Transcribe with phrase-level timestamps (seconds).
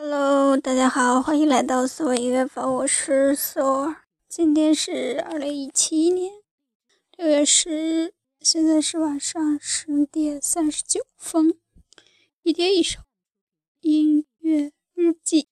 [0.00, 3.96] Hello，大家好，欢迎来到思维音乐房，我是索尔。
[4.28, 6.34] 今天是二零一七年
[7.16, 7.68] 六月十
[8.06, 11.58] 日，现在是晚上十点三十九分。
[12.44, 13.00] 一天一首
[13.80, 15.48] 音乐日记。